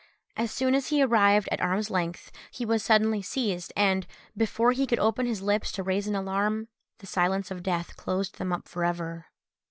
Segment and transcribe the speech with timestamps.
[0.35, 4.87] As soon as he arrived at arm's length, he was suddenly seized, and, before he
[4.87, 8.67] could open his lips to raise an alarm, the silence of death closed them up
[8.67, 9.27] for ever.